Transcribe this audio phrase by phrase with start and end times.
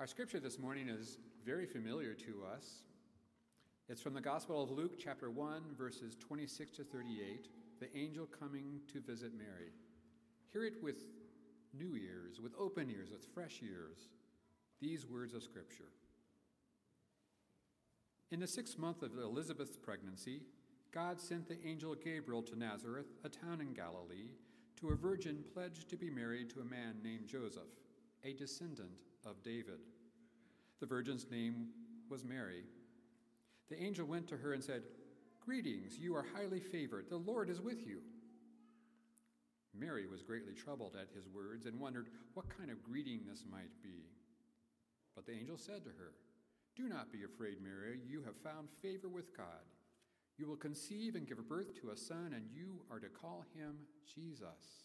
[0.00, 2.84] Our scripture this morning is very familiar to us.
[3.86, 7.48] It's from the Gospel of Luke, chapter 1, verses 26 to 38,
[7.80, 9.72] the angel coming to visit Mary.
[10.54, 10.96] Hear it with
[11.78, 14.08] new ears, with open ears, with fresh ears,
[14.80, 15.92] these words of scripture.
[18.30, 20.40] In the sixth month of Elizabeth's pregnancy,
[20.94, 24.30] God sent the angel Gabriel to Nazareth, a town in Galilee,
[24.80, 27.68] to a virgin pledged to be married to a man named Joseph,
[28.24, 29.80] a descendant of David.
[30.80, 31.68] The virgin's name
[32.08, 32.64] was Mary.
[33.68, 34.82] The angel went to her and said,
[35.44, 37.08] Greetings, you are highly favored.
[37.08, 38.00] The Lord is with you.
[39.78, 43.82] Mary was greatly troubled at his words and wondered what kind of greeting this might
[43.82, 44.04] be.
[45.14, 46.12] But the angel said to her,
[46.76, 48.00] Do not be afraid, Mary.
[48.06, 49.46] You have found favor with God.
[50.38, 53.76] You will conceive and give birth to a son, and you are to call him
[54.14, 54.84] Jesus.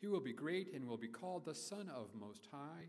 [0.00, 2.88] He will be great and will be called the Son of Most High.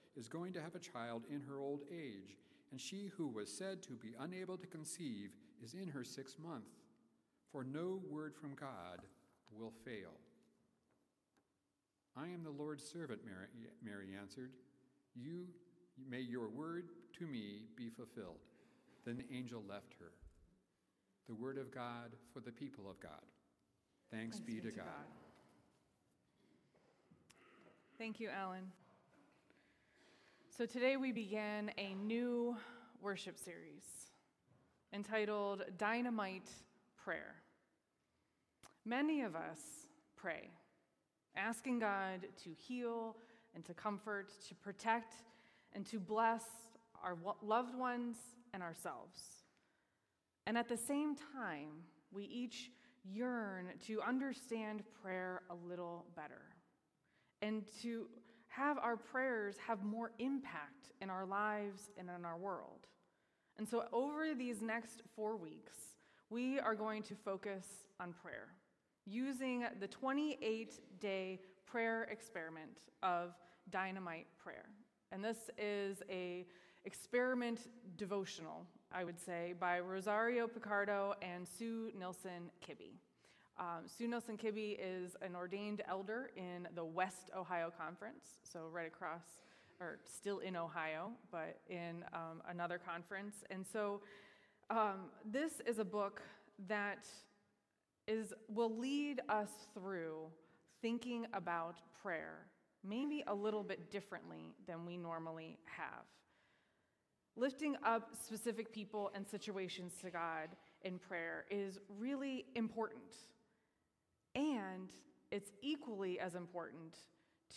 [0.17, 2.37] is going to have a child in her old age,
[2.71, 5.31] and she who was said to be unable to conceive
[5.63, 6.65] is in her sixth month.
[7.51, 9.01] For no word from God
[9.51, 10.13] will fail.
[12.15, 13.47] I am the Lord's servant, Mary,
[13.83, 14.51] Mary answered.
[15.15, 15.47] You
[16.09, 18.39] may your word to me be fulfilled.
[19.05, 20.11] Then the angel left her.
[21.27, 23.11] The word of God for the people of God.
[24.11, 24.85] Thanks, Thanks be, be, to, God.
[24.85, 25.05] God.
[27.97, 28.71] Thank you, Alan.
[30.57, 32.57] So today we begin a new
[33.01, 33.85] worship series
[34.93, 36.49] entitled Dynamite
[37.01, 37.35] Prayer.
[38.83, 39.61] Many of us
[40.17, 40.49] pray,
[41.37, 43.15] asking God to heal
[43.55, 45.13] and to comfort, to protect
[45.73, 46.43] and to bless
[47.01, 48.17] our loved ones
[48.53, 49.21] and ourselves.
[50.47, 51.69] And at the same time,
[52.11, 52.71] we each
[53.05, 56.41] yearn to understand prayer a little better
[57.41, 58.07] and to
[58.51, 62.87] have our prayers have more impact in our lives and in our world.
[63.57, 65.73] And so, over these next four weeks,
[66.29, 67.65] we are going to focus
[67.99, 68.49] on prayer
[69.05, 73.33] using the 28 day prayer experiment of
[73.69, 74.65] dynamite prayer.
[75.11, 76.45] And this is a
[76.83, 82.95] experiment devotional, I would say, by Rosario Picardo and Sue Nilson Kibbey.
[83.59, 88.87] Um, Sue Nilson Kibbey is an ordained elder in the West Ohio Conference, so right
[88.87, 89.21] across,
[89.79, 93.43] or still in Ohio, but in um, another conference.
[93.49, 94.01] And so
[94.69, 96.21] um, this is a book
[96.67, 97.07] that
[98.07, 100.27] is, will lead us through
[100.81, 102.47] thinking about prayer,
[102.83, 106.05] maybe a little bit differently than we normally have.
[107.35, 110.49] Lifting up specific people and situations to God
[110.83, 113.13] in prayer is really important.
[114.35, 114.89] And
[115.31, 116.97] it's equally as important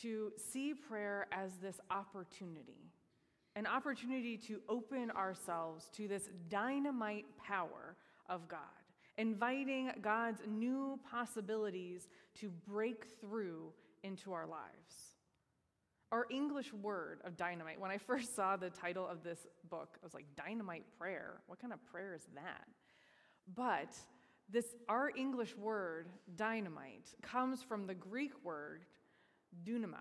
[0.02, 2.92] to see prayer as this opportunity
[3.56, 7.96] an opportunity to open ourselves to this dynamite power
[8.28, 8.58] of God,
[9.16, 12.08] inviting God's new possibilities
[12.40, 15.14] to break through into our lives.
[16.10, 20.06] Our English word of dynamite, when I first saw the title of this book, I
[20.06, 21.40] was like, Dynamite prayer?
[21.46, 22.66] What kind of prayer is that?
[23.54, 23.96] But
[24.50, 28.84] this, our English word, dynamite, comes from the Greek word
[29.64, 29.94] dunamis.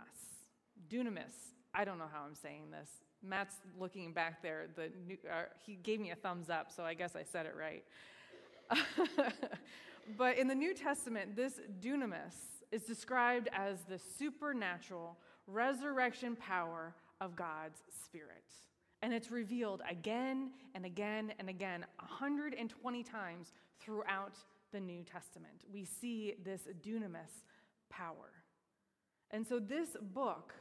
[0.89, 1.33] Dunamis.
[1.73, 2.89] I don't know how I'm saying this.
[3.23, 4.67] Matt's looking back there.
[4.75, 7.55] The new, uh, he gave me a thumbs up, so I guess I said it
[7.57, 7.83] right.
[10.17, 12.35] but in the New Testament, this dunamis
[12.71, 15.17] is described as the supernatural
[15.47, 18.43] resurrection power of God's Spirit.
[19.01, 24.37] And it's revealed again and again and again, 120 times throughout
[24.71, 25.63] the New Testament.
[25.71, 27.45] We see this dunamis
[27.89, 28.31] power.
[29.31, 30.53] And so this book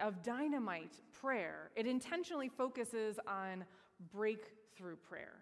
[0.00, 3.64] of dynamite prayer, it intentionally focuses on
[4.12, 5.34] breakthrough prayer,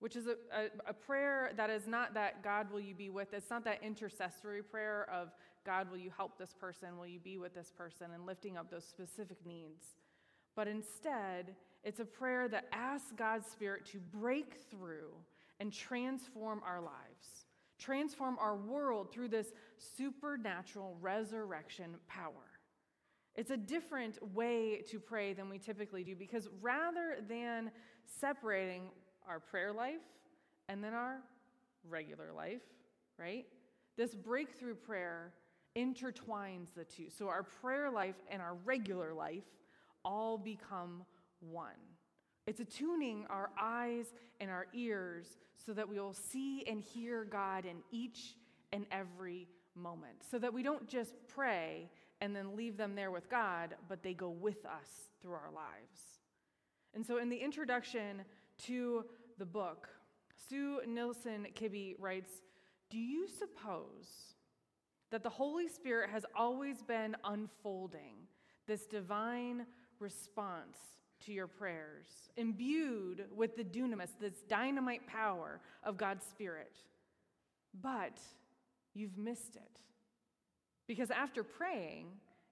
[0.00, 3.32] which is a, a, a, prayer that is not that God will you be with.
[3.32, 5.28] It's not that intercessory prayer of
[5.64, 8.70] God will you help this person, will you be with this person, and lifting up
[8.70, 9.84] those specific needs.
[10.54, 11.54] But instead,
[11.84, 15.12] it's a prayer that asks God's Spirit to break through
[15.62, 17.46] and transform our lives,
[17.78, 22.50] transform our world through this supernatural resurrection power.
[23.36, 27.70] It's a different way to pray than we typically do because rather than
[28.04, 28.90] separating
[29.28, 30.02] our prayer life
[30.68, 31.18] and then our
[31.88, 32.62] regular life,
[33.16, 33.46] right?
[33.96, 35.32] This breakthrough prayer
[35.76, 37.08] intertwines the two.
[37.08, 39.44] So our prayer life and our regular life
[40.04, 41.04] all become
[41.38, 41.91] one.
[42.52, 47.64] It's attuning our eyes and our ears so that we will see and hear God
[47.64, 48.36] in each
[48.74, 50.16] and every moment.
[50.30, 51.88] So that we don't just pray
[52.20, 56.20] and then leave them there with God, but they go with us through our lives.
[56.92, 58.20] And so in the introduction
[58.66, 59.06] to
[59.38, 59.88] the book,
[60.50, 62.42] Sue Nilson Kibbey writes
[62.90, 64.34] Do you suppose
[65.10, 68.28] that the Holy Spirit has always been unfolding
[68.66, 69.64] this divine
[70.00, 70.76] response
[71.26, 76.76] to your prayers, imbued with the dunamis, this dynamite power of God's Spirit?
[77.80, 78.18] But
[78.94, 79.80] you've missed it.
[80.86, 82.06] Because after praying,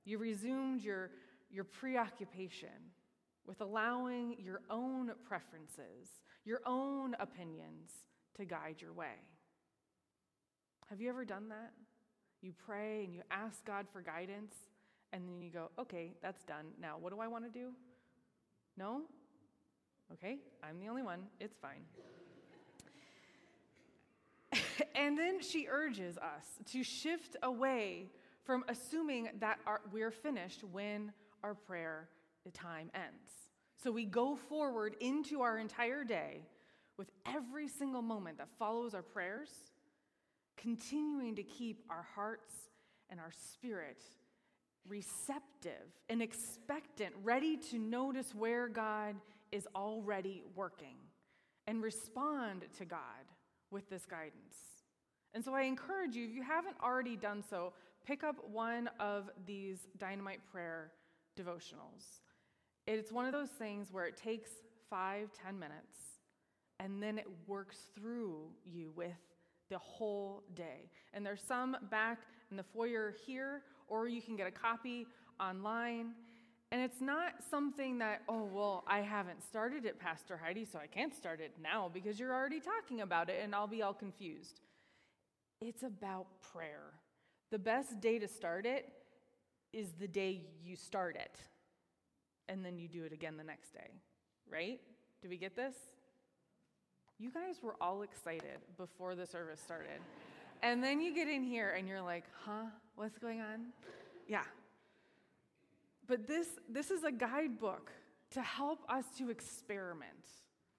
[0.05, 1.11] you resumed your,
[1.51, 2.69] your preoccupation
[3.47, 6.09] with allowing your own preferences,
[6.45, 7.91] your own opinions
[8.37, 9.17] to guide your way.
[10.89, 11.73] Have you ever done that?
[12.41, 14.55] You pray and you ask God for guidance,
[15.13, 16.67] and then you go, okay, that's done.
[16.81, 17.73] Now, what do I want to do?
[18.81, 19.03] No?
[20.11, 21.21] Okay, I'm the only one.
[21.39, 21.85] It's fine.
[24.95, 28.09] and then she urges us to shift away
[28.43, 31.13] from assuming that our, we're finished when
[31.45, 32.09] our prayer
[32.55, 33.33] time ends.
[33.77, 36.41] So we go forward into our entire day
[36.97, 39.51] with every single moment that follows our prayers,
[40.57, 42.55] continuing to keep our hearts
[43.11, 44.03] and our spirit
[44.89, 45.73] receptive
[46.09, 49.17] and expectant, ready to notice where God
[49.53, 50.97] is already working
[51.67, 53.01] and respond to God
[53.71, 54.57] with this guidance.
[55.35, 57.73] And so I encourage you, if you haven't already done so,
[58.05, 60.93] pick up one of these dynamite prayer
[61.39, 62.21] devotionals.
[62.87, 64.51] It's one of those things where it takes
[64.89, 65.97] five, ten minutes,
[66.81, 69.13] and then it works through you with
[69.69, 70.91] the whole day.
[71.15, 72.19] And there's some back
[72.51, 75.07] in the foyer here, or you can get a copy
[75.39, 76.13] online.
[76.73, 80.87] And it's not something that, oh, well, I haven't started it, Pastor Heidi, so I
[80.87, 84.61] can't start it now because you're already talking about it and I'll be all confused.
[85.61, 86.95] It's about prayer.
[87.51, 88.91] The best day to start it
[89.73, 91.37] is the day you start it
[92.49, 93.91] and then you do it again the next day,
[94.51, 94.81] right?
[95.23, 95.75] Do we get this?
[97.19, 100.01] You guys were all excited before the service started.
[100.63, 102.67] And then you get in here and you're like, huh,
[103.01, 103.69] what's going on?
[104.29, 104.43] Yeah.
[106.07, 107.91] But this, this is a guidebook
[108.33, 110.11] to help us to experiment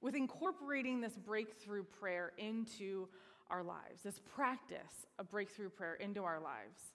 [0.02, 3.08] with incorporating this breakthrough prayer into
[3.50, 6.94] our lives, this practice of breakthrough prayer into our lives.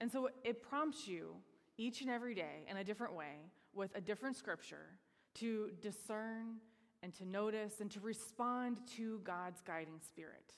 [0.00, 1.36] And so it prompts you
[1.78, 4.98] each and every day in a different way with a different scripture
[5.34, 6.56] to discern
[7.04, 10.54] and to notice and to respond to God's guiding spirit.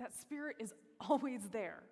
[0.00, 0.74] That spirit is
[1.08, 1.84] always there,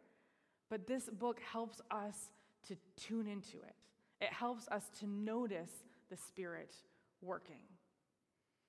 [0.72, 2.30] but this book helps us
[2.66, 3.74] to tune into it.
[4.22, 6.74] It helps us to notice the spirit
[7.20, 7.64] working.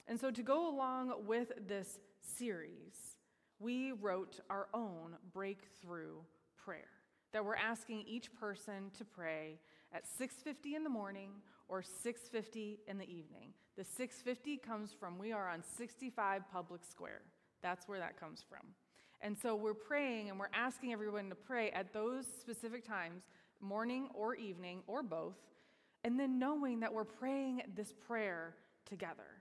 [0.05, 3.15] And so, to go along with this series,
[3.57, 6.15] we wrote our own breakthrough
[6.57, 6.91] prayer
[7.31, 9.61] that we're asking each person to pray
[9.93, 13.53] at 6:50 in the morning or 6:50 in the evening.
[13.77, 17.21] The 6:50 comes from we are on 65 Public Square.
[17.61, 18.75] That's where that comes from.
[19.23, 23.23] And so we're praying and we're asking everyone to pray at those specific times,
[23.61, 25.37] morning or evening or both,
[26.03, 28.53] and then knowing that we're praying this prayer
[28.85, 29.39] together.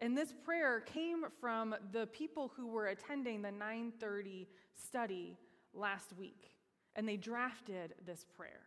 [0.00, 5.36] And this prayer came from the people who were attending the 930 study
[5.74, 6.50] last week,
[6.96, 8.62] and they drafted this prayer.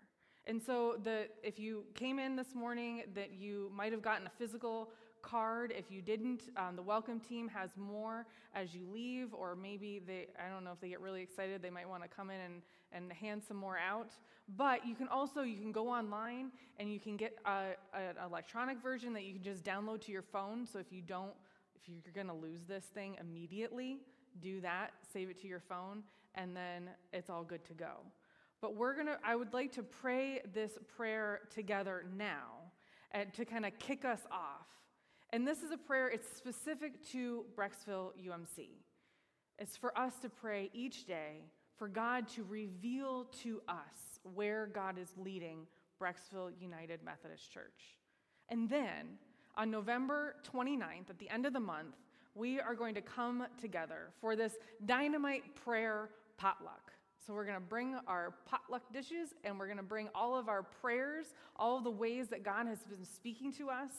[0.45, 4.31] And so, the, if you came in this morning, that you might have gotten a
[4.37, 4.91] physical
[5.25, 5.73] card.
[5.75, 10.27] If you didn't, um, the welcome team has more as you leave, or maybe they,
[10.39, 12.61] I don't know if they get really excited, they might want to come in and,
[12.91, 14.11] and hand some more out.
[14.55, 18.81] But you can also, you can go online and you can get a, an electronic
[18.81, 20.67] version that you can just download to your phone.
[20.71, 21.33] So if you don't,
[21.75, 23.97] if you're going to lose this thing immediately,
[24.41, 26.03] do that, save it to your phone,
[26.35, 27.93] and then it's all good to go.
[28.61, 32.71] But we're going to, I would like to pray this prayer together now
[33.11, 34.67] and to kind of kick us off.
[35.35, 38.69] And this is a prayer, it's specific to Brecksville UMC.
[39.59, 41.41] It's for us to pray each day
[41.75, 45.67] for God to reveal to us where God is leading
[46.01, 47.97] Brecksville United Methodist Church.
[48.47, 49.17] And then
[49.57, 51.97] on November 29th, at the end of the month,
[52.33, 54.53] we are going to come together for this
[54.85, 56.93] dynamite prayer potluck.
[57.27, 60.47] So we're going to bring our potluck dishes and we're going to bring all of
[60.47, 63.91] our prayers, all of the ways that God has been speaking to us,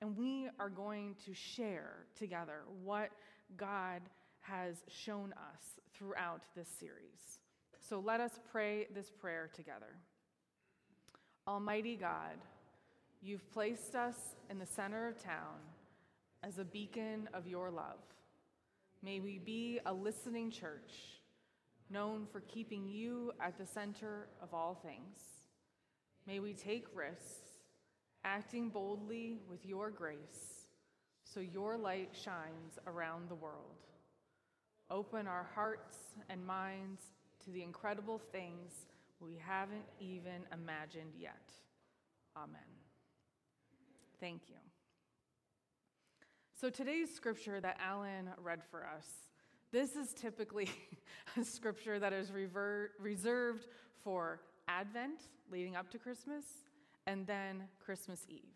[0.00, 3.10] and we are going to share together what
[3.56, 4.00] God
[4.40, 7.38] has shown us throughout this series.
[7.78, 9.94] So let us pray this prayer together.
[11.46, 12.38] Almighty God,
[13.20, 14.16] you've placed us
[14.48, 15.58] in the center of town
[16.42, 18.00] as a beacon of your love.
[19.02, 20.92] May we be a listening church,
[21.90, 25.18] known for keeping you at the center of all things.
[26.26, 27.49] May we take risks,
[28.24, 30.66] acting boldly with your grace,
[31.24, 33.86] so your light shines around the world.
[34.90, 35.96] Open our hearts
[36.28, 37.02] and minds
[37.44, 38.86] to the incredible things
[39.20, 41.52] we haven't even imagined yet.
[42.36, 42.60] Amen.
[44.20, 44.56] Thank you.
[46.60, 49.06] So today's scripture that Alan read for us,
[49.72, 50.68] this is typically
[51.40, 52.32] a scripture that is
[52.98, 53.66] reserved
[54.02, 56.44] for Advent leading up to Christmas
[57.10, 58.54] and then Christmas Eve.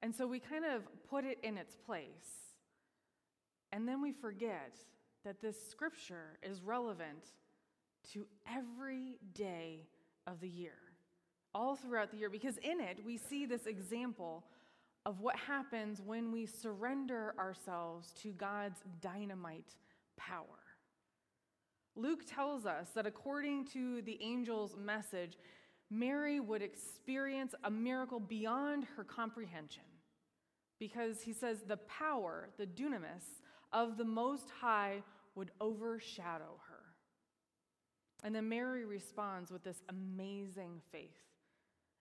[0.00, 2.54] And so we kind of put it in its place.
[3.72, 4.76] And then we forget
[5.24, 7.32] that this scripture is relevant
[8.12, 9.88] to every day
[10.28, 10.78] of the year,
[11.52, 14.44] all throughout the year, because in it we see this example
[15.04, 19.74] of what happens when we surrender ourselves to God's dynamite
[20.16, 20.44] power.
[21.96, 25.38] Luke tells us that according to the angel's message,
[25.90, 29.82] Mary would experience a miracle beyond her comprehension
[30.78, 35.02] because he says the power, the dunamis of the Most High
[35.34, 36.82] would overshadow her.
[38.24, 41.22] And then Mary responds with this amazing faith.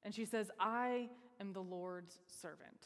[0.03, 2.85] And she says, I am the Lord's servant.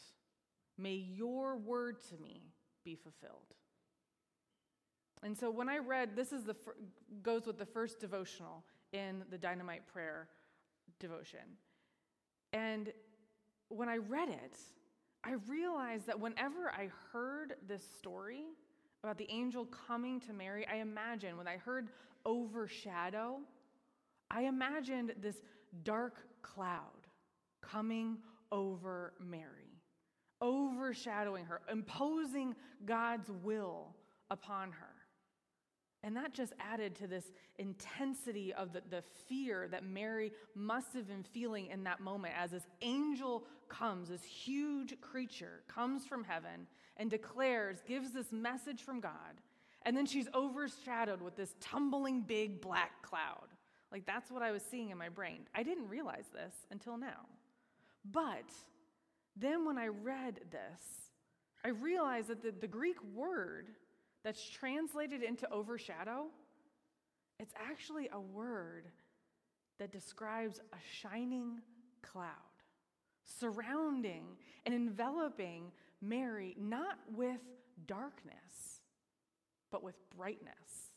[0.76, 2.42] May your word to me
[2.84, 3.54] be fulfilled.
[5.22, 6.56] And so when I read, this is the
[7.22, 10.28] goes with the first devotional in the dynamite prayer
[10.98, 11.56] devotion.
[12.52, 12.92] And
[13.68, 14.56] when I read it,
[15.22, 18.44] I realized that whenever I heard this story
[19.02, 21.88] about the angel coming to Mary, I imagine when I heard
[22.24, 23.38] overshadow,
[24.30, 25.36] I imagined this
[25.84, 27.06] dark cloud
[27.62, 28.18] coming
[28.50, 29.80] over Mary,
[30.42, 32.54] overshadowing her, imposing
[32.84, 33.94] God's will
[34.30, 34.89] upon her.
[36.02, 37.24] And that just added to this
[37.58, 42.52] intensity of the, the fear that Mary must have been feeling in that moment as
[42.52, 46.66] this angel comes, this huge creature comes from heaven
[46.96, 49.40] and declares, gives this message from God.
[49.82, 53.48] And then she's overshadowed with this tumbling big black cloud.
[53.92, 55.40] Like that's what I was seeing in my brain.
[55.54, 57.26] I didn't realize this until now.
[58.10, 58.50] But
[59.36, 60.82] then when I read this,
[61.64, 63.68] I realized that the, the Greek word
[64.24, 66.26] that's translated into overshadow,
[67.38, 68.86] it's actually a word
[69.78, 71.60] that describes a shining
[72.02, 72.34] cloud
[73.38, 74.24] surrounding
[74.66, 75.72] and enveloping
[76.02, 77.40] Mary, not with
[77.86, 78.80] darkness,
[79.70, 80.92] but with brightness.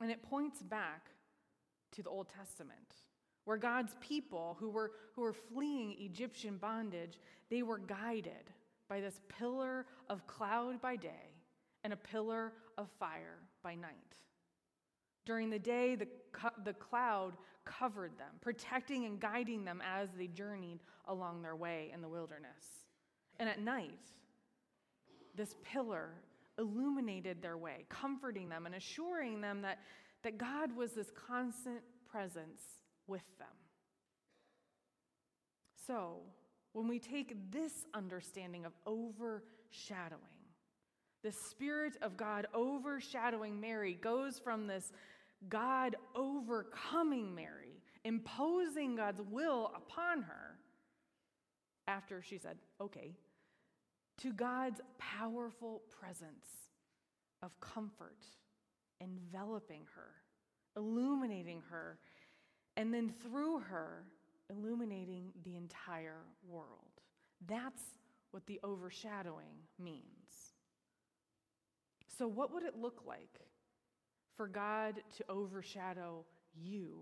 [0.00, 1.10] And it points back
[1.92, 3.02] to the Old Testament,
[3.44, 7.18] where God's people who were, who were fleeing Egyptian bondage,
[7.50, 8.50] they were guided
[8.88, 11.33] by this pillar of cloud by day
[11.84, 13.92] and a pillar of fire by night.
[15.26, 16.08] During the day, the,
[16.64, 22.02] the cloud covered them, protecting and guiding them as they journeyed along their way in
[22.02, 22.64] the wilderness.
[23.38, 24.10] And at night,
[25.34, 26.10] this pillar
[26.58, 29.78] illuminated their way, comforting them and assuring them that,
[30.22, 32.62] that God was this constant presence
[33.06, 33.48] with them.
[35.86, 36.20] So,
[36.72, 40.33] when we take this understanding of overshadowing,
[41.24, 44.92] the Spirit of God overshadowing Mary goes from this
[45.48, 50.58] God overcoming Mary, imposing God's will upon her,
[51.88, 53.14] after she said, okay,
[54.18, 56.46] to God's powerful presence
[57.42, 58.24] of comfort
[59.00, 60.10] enveloping her,
[60.76, 61.98] illuminating her,
[62.76, 64.04] and then through her,
[64.50, 67.00] illuminating the entire world.
[67.46, 67.82] That's
[68.30, 70.43] what the overshadowing means.
[72.16, 73.40] So, what would it look like
[74.36, 77.00] for God to overshadow you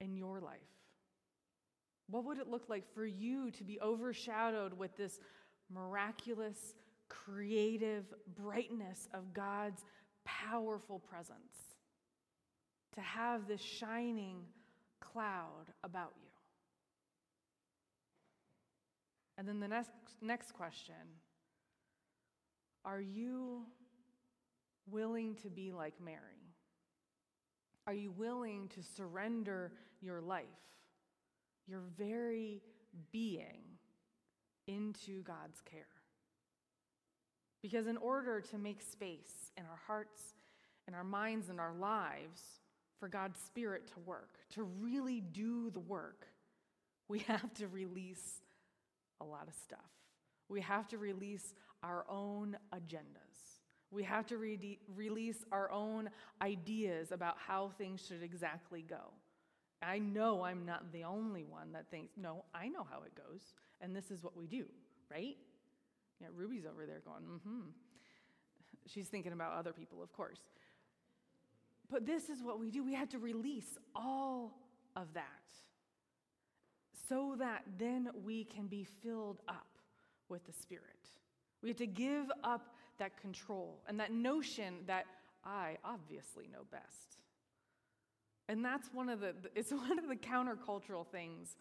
[0.00, 0.60] in your life?
[2.08, 5.20] What would it look like for you to be overshadowed with this
[5.72, 6.74] miraculous,
[7.08, 8.04] creative
[8.36, 9.84] brightness of God's
[10.24, 11.76] powerful presence?
[12.94, 14.38] To have this shining
[15.00, 16.30] cloud about you.
[19.38, 19.90] And then the next,
[20.20, 20.94] next question
[22.84, 23.66] Are you
[24.90, 26.18] willing to be like Mary?
[27.86, 30.44] Are you willing to surrender your life,
[31.66, 32.62] your very
[33.12, 33.62] being,
[34.66, 35.86] into God's care?
[37.62, 40.34] Because in order to make space in our hearts,
[40.88, 42.42] in our minds, and our lives
[42.98, 46.26] for God's Spirit to work, to really do the work,
[47.08, 48.40] we have to release
[49.20, 49.80] a lot of stuff.
[50.48, 53.60] We have to release our own agendas.
[53.90, 56.10] We have to re- release our own
[56.40, 59.12] ideas about how things should exactly go.
[59.82, 63.54] I know I'm not the only one that thinks, no, I know how it goes,
[63.80, 64.66] and this is what we do,
[65.10, 65.36] right?
[66.20, 67.60] Yeah, Ruby's over there going, mm hmm.
[68.86, 70.40] She's thinking about other people, of course.
[71.90, 72.84] But this is what we do.
[72.84, 74.58] We have to release all
[74.96, 75.24] of that
[77.08, 79.66] so that then we can be filled up
[80.28, 80.84] with the Spirit.
[81.62, 85.06] We have to give up that control and that notion that
[85.44, 87.18] I obviously know best.
[88.48, 91.56] And that's one of the it's one of the countercultural things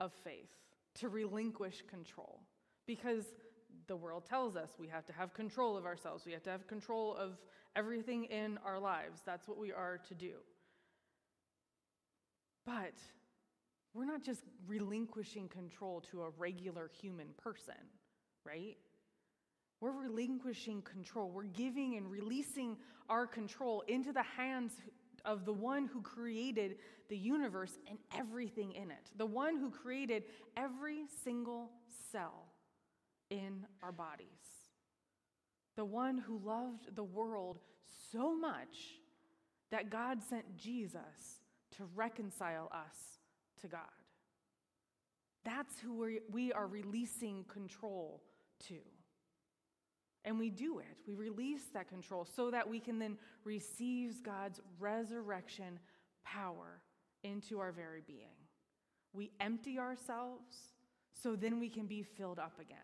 [0.00, 0.50] of faith
[0.96, 2.40] to relinquish control
[2.86, 3.24] because
[3.86, 6.24] the world tells us we have to have control of ourselves.
[6.26, 7.38] We have to have control of
[7.74, 9.22] everything in our lives.
[9.24, 10.34] That's what we are to do.
[12.64, 12.94] But
[13.94, 17.74] we're not just relinquishing control to a regular human person,
[18.44, 18.76] right?
[19.82, 21.28] We're relinquishing control.
[21.28, 22.76] We're giving and releasing
[23.08, 24.74] our control into the hands
[25.24, 26.76] of the one who created
[27.08, 30.22] the universe and everything in it, the one who created
[30.56, 31.72] every single
[32.12, 32.52] cell
[33.28, 34.28] in our bodies,
[35.74, 37.58] the one who loved the world
[38.12, 39.00] so much
[39.72, 41.40] that God sent Jesus
[41.76, 43.18] to reconcile us
[43.62, 43.80] to God.
[45.44, 48.22] That's who we are releasing control
[48.68, 48.76] to.
[50.24, 50.96] And we do it.
[51.06, 55.78] We release that control so that we can then receive God's resurrection
[56.24, 56.80] power
[57.24, 58.36] into our very being.
[59.12, 60.56] We empty ourselves
[61.20, 62.78] so then we can be filled up again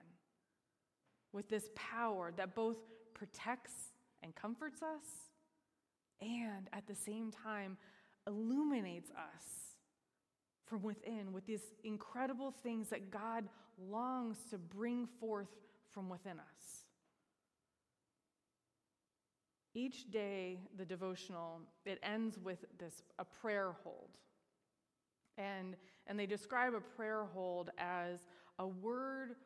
[1.33, 2.79] with this power that both
[3.15, 5.05] protects and comforts us
[6.21, 7.77] and at the same time
[8.27, 9.45] illuminates us
[10.67, 13.49] from within with these incredible things that God
[13.89, 15.49] longs to bring forth
[15.91, 16.85] from within us.
[19.75, 24.19] Each day, the devotional, it ends with this a prayer hold.
[25.37, 25.77] And,
[26.07, 28.27] and they describe a prayer hold as
[28.59, 29.37] a word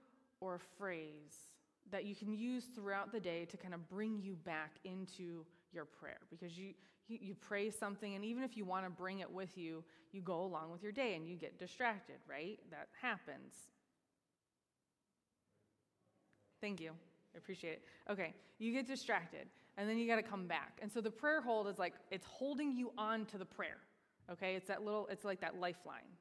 [0.41, 1.51] or a phrase
[1.91, 5.85] that you can use throughout the day to kind of bring you back into your
[5.85, 6.73] prayer because you,
[7.09, 10.21] you, you pray something, and even if you want to bring it with you, you
[10.21, 12.59] go along with your day and you get distracted, right?
[12.71, 13.55] That happens.
[16.61, 16.93] Thank you.
[17.35, 17.83] I appreciate it.
[18.11, 20.79] Okay, you get distracted, and then you got to come back.
[20.83, 23.79] And so the prayer hold is like it's holding you on to the prayer.
[24.31, 26.17] Okay, it's that little, it's like that lifeline.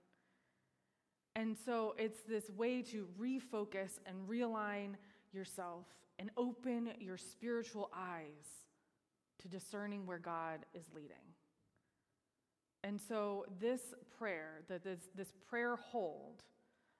[1.36, 4.96] And so it's this way to refocus and realign
[5.32, 5.86] yourself
[6.20, 8.66] and open your spiritual eyes
[9.40, 11.16] to discerning where God is leading.
[12.84, 16.44] And so, this prayer, that this, this prayer hold,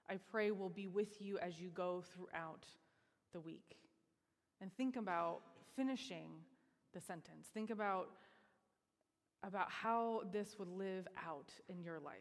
[0.08, 2.66] I pray will be with you as you go throughout
[3.32, 3.81] the week.
[4.62, 5.40] And think about
[5.74, 6.28] finishing
[6.94, 7.48] the sentence.
[7.52, 8.10] Think about,
[9.42, 12.14] about how this would live out in your life.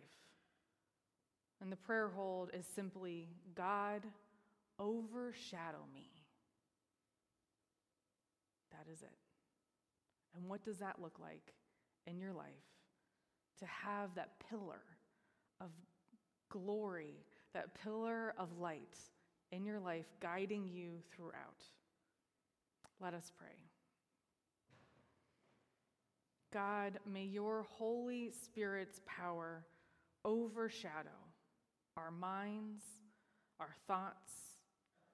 [1.61, 4.01] And the prayer hold is simply God,
[4.79, 6.09] overshadow me.
[8.71, 9.09] That is it.
[10.35, 11.53] And what does that look like
[12.07, 12.47] in your life?
[13.59, 14.81] To have that pillar
[15.59, 15.69] of
[16.49, 17.23] glory,
[17.53, 18.97] that pillar of light
[19.51, 21.63] in your life guiding you throughout.
[23.01, 23.47] Let us pray.
[26.53, 29.65] God, may your Holy Spirit's power
[30.23, 31.09] overshadow
[31.97, 32.83] our minds,
[33.59, 34.33] our thoughts,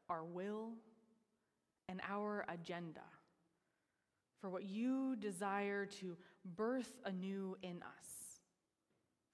[0.10, 0.74] our will,
[1.88, 3.02] and our agenda
[4.42, 6.18] for what you desire to
[6.56, 8.42] birth anew in us,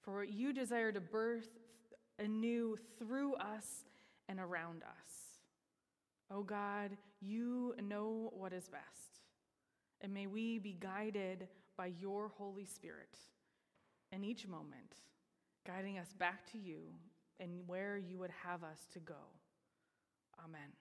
[0.02, 1.48] for what you desire to birth
[2.18, 3.84] anew through us
[4.28, 5.40] and around us.
[6.30, 9.20] Oh God, you know what is best.
[10.00, 13.18] And may we be guided by your Holy Spirit
[14.12, 14.96] in each moment,
[15.66, 16.80] guiding us back to you
[17.40, 19.14] and where you would have us to go.
[20.44, 20.72] Amen.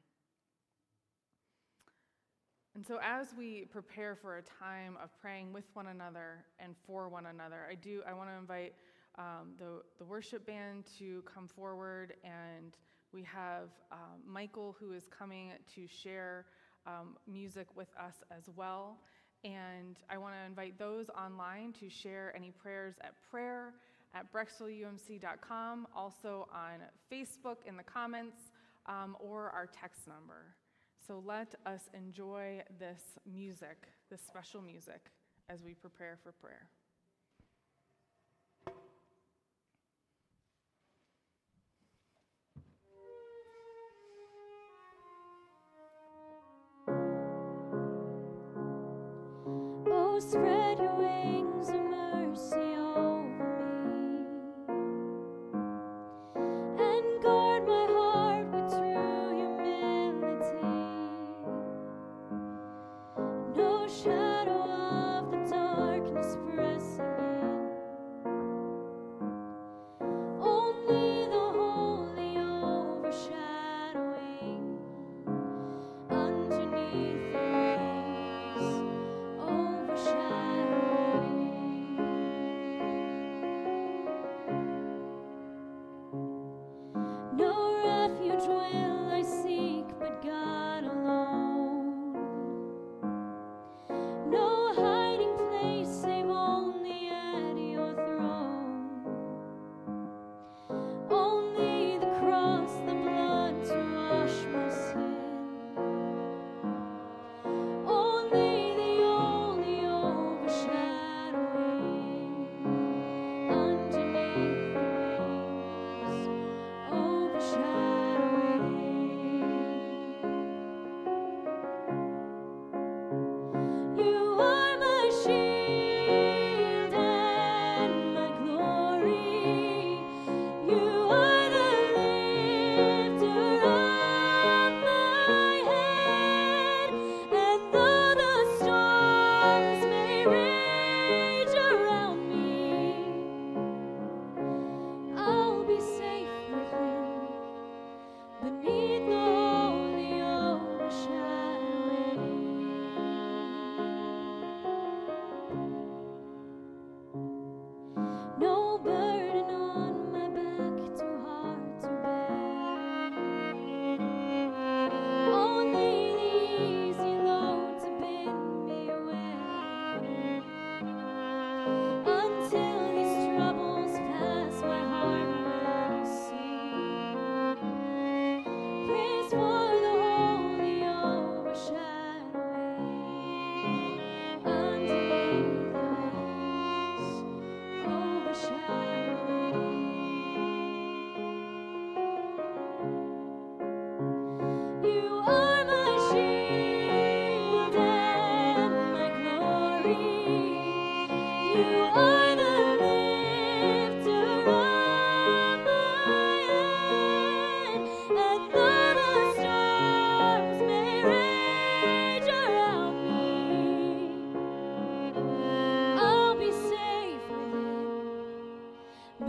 [2.75, 7.07] And so, as we prepare for a time of praying with one another and for
[7.07, 8.73] one another, I do I want to invite
[9.17, 12.75] um, the the worship band to come forward, and
[13.13, 16.45] we have um, Michael, who is coming to share
[16.85, 18.97] um, music with us as well.
[19.43, 23.73] And I want to invite those online to share any prayers at prayer
[24.15, 26.79] at brecksvilleumc.com, also on
[27.11, 28.37] Facebook in the comments,
[28.85, 30.55] um, or our text number.
[31.05, 35.01] So let us enjoy this music, this special music,
[35.49, 36.67] as we prepare for prayer.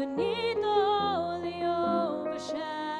[0.06, 2.93] beneath all the overshadow.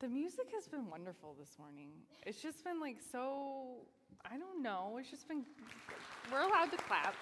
[0.00, 1.88] The music has been wonderful this morning.
[2.24, 3.78] It's just been like so,
[4.24, 4.96] I don't know.
[5.00, 5.44] It's just been,
[6.30, 7.16] we're allowed to clap.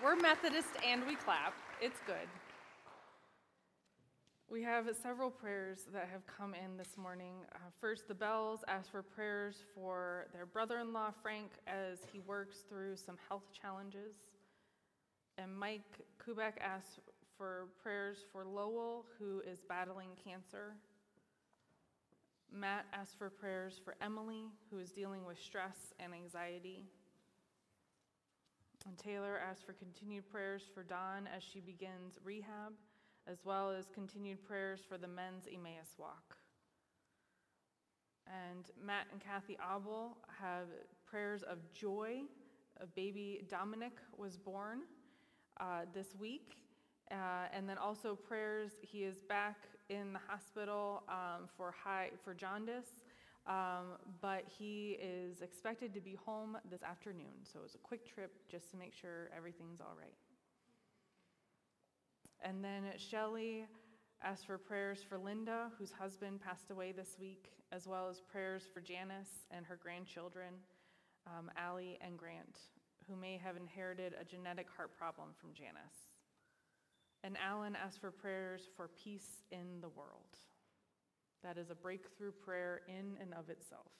[0.00, 1.52] We're Methodist and we clap.
[1.80, 2.28] It's good.
[4.48, 7.34] We have several prayers that have come in this morning.
[7.52, 12.20] Uh, first, the Bells ask for prayers for their brother in law, Frank, as he
[12.20, 14.14] works through some health challenges.
[15.38, 17.00] And Mike Kubek asks
[17.36, 20.76] for prayers for Lowell, who is battling cancer.
[22.54, 26.84] Matt asks for prayers for Emily, who is dealing with stress and anxiety.
[28.86, 32.74] And Taylor asks for continued prayers for Dawn as she begins rehab,
[33.26, 36.36] as well as continued prayers for the men's Emmaus walk.
[38.26, 40.68] And Matt and Kathy Abel have
[41.04, 42.20] prayers of joy.
[42.80, 44.82] A baby Dominic was born
[45.60, 46.56] uh, this week.
[47.10, 49.56] Uh, and then also prayers, he is back
[49.90, 53.04] in the hospital um, for, high, for jaundice,
[53.46, 57.44] um, but he is expected to be home this afternoon.
[57.44, 60.14] So it was a quick trip just to make sure everything's all right.
[62.42, 63.66] And then Shelley
[64.22, 68.62] asked for prayers for Linda, whose husband passed away this week, as well as prayers
[68.72, 70.54] for Janice and her grandchildren,
[71.26, 72.58] um, Allie and Grant,
[73.08, 76.03] who may have inherited a genetic heart problem from Janice.
[77.24, 80.36] And Alan asked for prayers for peace in the world.
[81.42, 83.92] That is a breakthrough prayer in and of itself.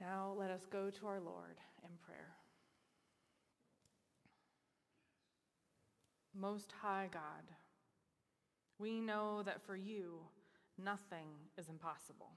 [0.00, 2.34] Now let us go to our Lord in prayer.
[6.32, 7.22] Most High God,
[8.78, 10.20] we know that for you,
[10.78, 11.26] nothing
[11.58, 12.30] is impossible.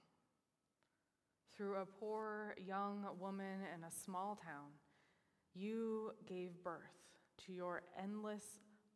[1.55, 4.71] Through a poor young woman in a small town,
[5.53, 7.08] you gave birth
[7.45, 8.43] to your endless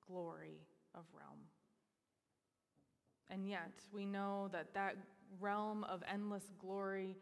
[0.07, 0.61] glory
[0.95, 1.39] of realm.
[3.29, 4.95] And yet, we know that that
[5.39, 7.15] realm of endless glory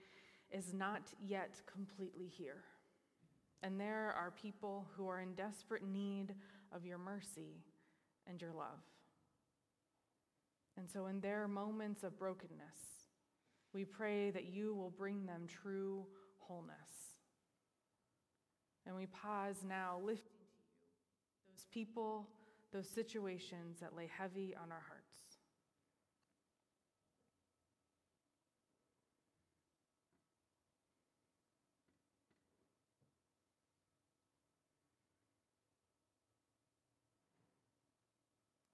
[0.51, 2.63] is not yet completely here.
[3.63, 6.33] And there are people who are in desperate need
[6.73, 7.63] of your mercy
[8.27, 8.81] and your love.
[10.77, 13.05] And so, in their moments of brokenness,
[13.73, 16.05] we pray that you will bring them true
[16.39, 16.75] wholeness.
[18.85, 20.40] And we pause now, lifting
[21.61, 22.27] those people,
[22.73, 25.37] those situations that lay heavy on our hearts.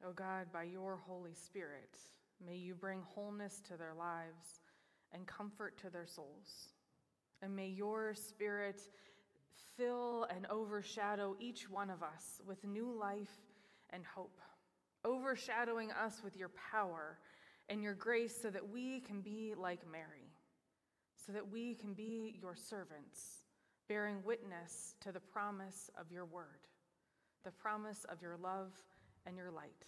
[0.06, 1.98] Oh God, by your Holy Spirit,
[2.46, 4.62] may you bring wholeness to their lives
[5.12, 6.70] and comfort to their souls.
[7.42, 8.82] And may your Spirit
[9.76, 13.38] fill and overshadow each one of us with new life
[13.92, 14.40] and hope,
[15.06, 17.18] overshadowing us with your power
[17.70, 20.32] and your grace so that we can be like Mary,
[21.26, 23.44] so that we can be your servants,
[23.88, 26.68] bearing witness to the promise of your word,
[27.44, 28.72] the promise of your love
[29.26, 29.86] and your light.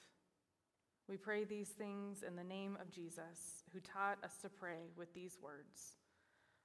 [1.07, 5.11] We pray these things in the name of Jesus, who taught us to pray with
[5.13, 5.95] these words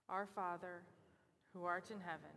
[0.08, 0.82] Our Father,
[1.54, 2.36] who art in heaven,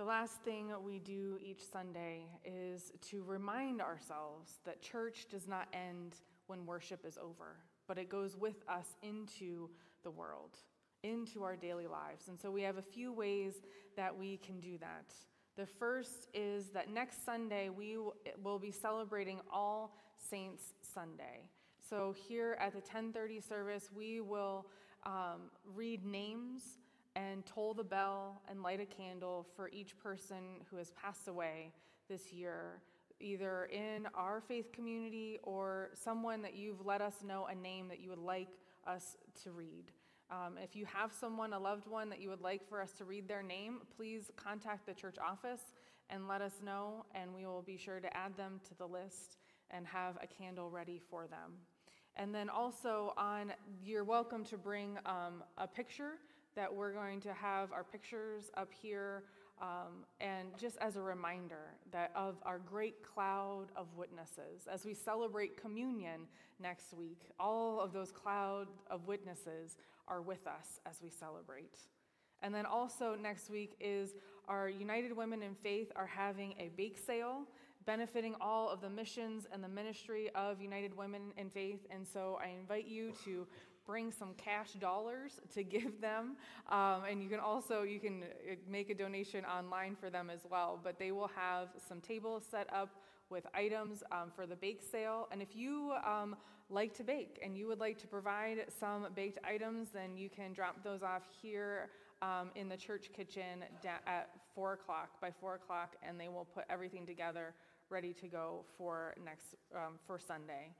[0.00, 5.68] The last thing we do each Sunday is to remind ourselves that church does not
[5.74, 6.14] end
[6.46, 9.68] when worship is over, but it goes with us into
[10.02, 10.56] the world,
[11.02, 12.28] into our daily lives.
[12.28, 13.56] And so we have a few ways
[13.94, 15.12] that we can do that.
[15.58, 17.98] The first is that next Sunday we
[18.42, 21.50] will be celebrating All Saints Sunday.
[21.90, 24.64] So here at the 10:30 service, we will
[25.04, 26.78] um, read names
[27.16, 31.72] and toll the bell and light a candle for each person who has passed away
[32.08, 32.80] this year,
[33.20, 38.00] either in our faith community or someone that you've let us know a name that
[38.00, 38.48] you would like
[38.86, 39.92] us to read.
[40.30, 43.04] Um, if you have someone, a loved one, that you would like for us to
[43.04, 45.60] read their name, please contact the church office
[46.08, 49.38] and let us know, and we will be sure to add them to the list
[49.70, 51.52] and have a candle ready for them.
[52.16, 53.52] And then also on,
[53.84, 56.14] you're welcome to bring um, a picture
[56.56, 59.24] that we're going to have our pictures up here
[59.60, 64.94] um, and just as a reminder that of our great cloud of witnesses, as we
[64.94, 66.22] celebrate communion
[66.58, 69.76] next week, all of those cloud of witnesses
[70.08, 71.76] are with us as we celebrate.
[72.42, 74.14] And then also next week is
[74.48, 77.42] our United Women in Faith are having a bake sale,
[77.84, 81.86] benefiting all of the missions and the ministry of United Women in Faith.
[81.90, 83.46] And so I invite you to
[83.90, 86.36] bring some cash dollars to give them
[86.70, 90.42] um, and you can also you can uh, make a donation online for them as
[90.48, 92.90] well but they will have some tables set up
[93.30, 96.36] with items um, for the bake sale and if you um,
[96.68, 100.52] like to bake and you would like to provide some baked items then you can
[100.52, 101.90] drop those off here
[102.22, 106.46] um, in the church kitchen da- at four o'clock by four o'clock and they will
[106.54, 107.54] put everything together
[107.88, 110.70] ready to go for next um, for sunday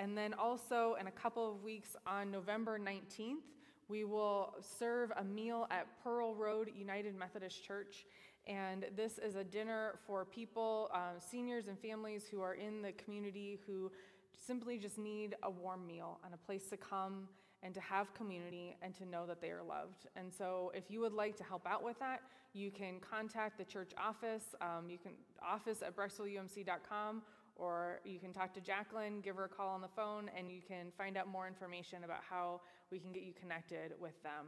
[0.00, 3.44] and then also in a couple of weeks on November 19th,
[3.86, 8.06] we will serve a meal at Pearl Road United Methodist Church.
[8.46, 12.92] And this is a dinner for people, uh, seniors and families who are in the
[12.92, 13.92] community who
[14.34, 17.28] simply just need a warm meal and a place to come
[17.62, 20.06] and to have community and to know that they are loved.
[20.16, 22.22] And so, if you would like to help out with that,
[22.54, 24.54] you can contact the church office.
[24.62, 25.12] Um, you can
[25.46, 27.20] office at brecksvilleumc.com
[27.60, 30.60] or you can talk to Jacqueline, give her a call on the phone, and you
[30.66, 34.46] can find out more information about how we can get you connected with them.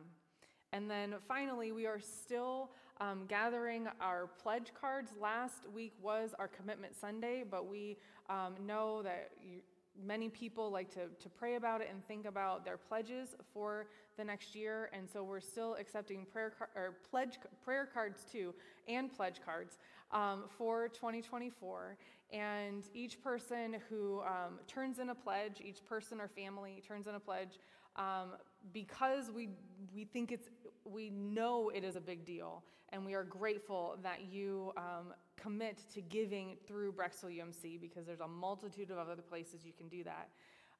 [0.72, 2.70] And then finally, we are still
[3.00, 5.12] um, gathering our pledge cards.
[5.20, 7.98] Last week was our Commitment Sunday, but we
[8.30, 9.60] um, know that you,
[10.02, 14.24] many people like to, to pray about it and think about their pledges for the
[14.24, 14.88] next year.
[14.92, 18.54] And so we're still accepting prayer car- or pledge prayer cards too,
[18.88, 19.78] and pledge cards
[20.12, 21.96] um, for 2024.
[22.32, 27.14] And each person who um, turns in a pledge, each person or family turns in
[27.14, 27.58] a pledge,
[27.96, 28.32] um,
[28.72, 29.50] because we,
[29.94, 30.48] we think it's,
[30.84, 35.78] we know it is a big deal, and we are grateful that you um, commit
[35.92, 40.04] to giving through Brecksville UMC because there's a multitude of other places you can do
[40.04, 40.28] that.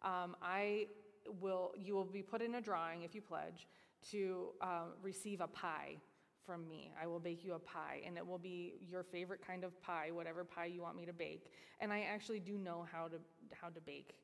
[0.02, 0.86] Um, I
[1.40, 3.66] will, you will be put in a drawing if you pledge
[4.10, 5.96] to um, receive a pie
[6.46, 6.92] from me.
[7.00, 10.10] I will bake you a pie, and it will be your favorite kind of pie,
[10.12, 11.50] whatever pie you want me to bake.
[11.80, 13.16] And I actually do know how to
[13.52, 14.14] how to bake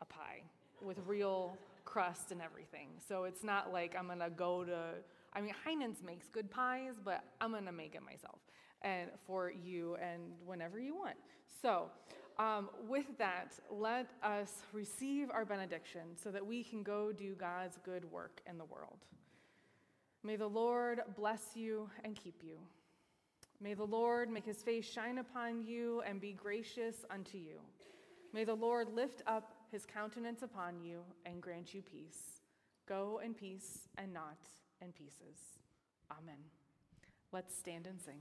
[0.00, 0.42] a pie
[0.82, 2.88] with real crust and everything.
[3.08, 4.94] So it's not like I'm gonna go to.
[5.32, 8.38] I mean, Heinen's makes good pies, but I'm gonna make it myself
[8.82, 11.16] and for you and whenever you want.
[11.62, 11.90] So.
[12.36, 17.78] Um, with that, let us receive our benediction so that we can go do God's
[17.84, 18.98] good work in the world.
[20.24, 22.56] May the Lord bless you and keep you.
[23.60, 27.60] May the Lord make his face shine upon you and be gracious unto you.
[28.32, 32.40] May the Lord lift up his countenance upon you and grant you peace.
[32.88, 34.38] Go in peace and not
[34.80, 35.58] in pieces.
[36.10, 36.40] Amen.
[37.30, 38.20] Let's stand and sing.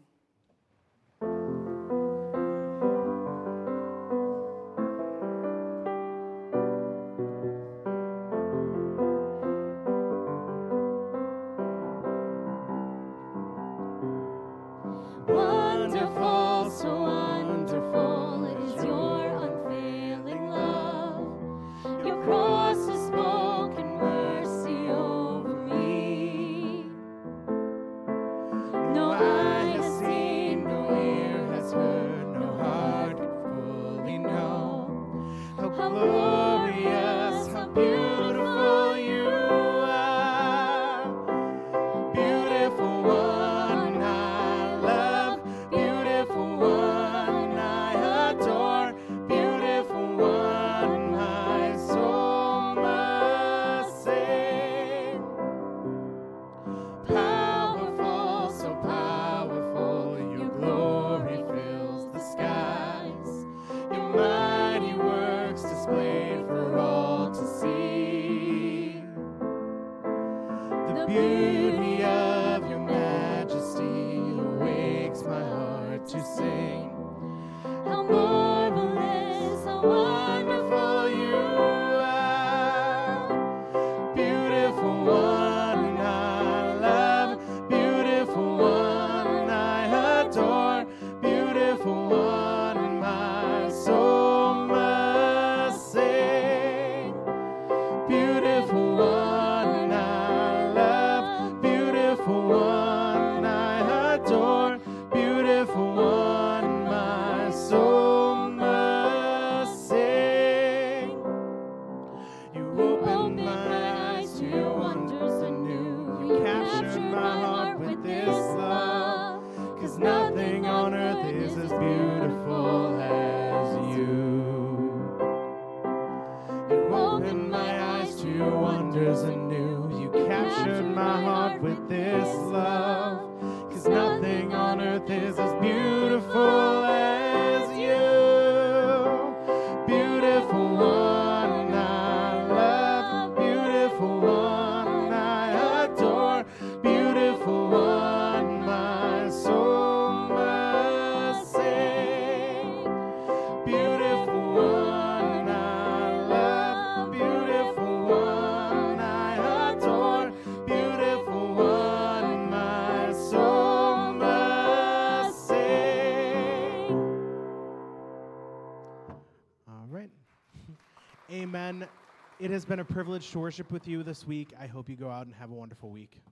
[172.74, 174.52] Been a privilege to worship with you this week.
[174.60, 176.24] I hope you go out and have a wonderful week.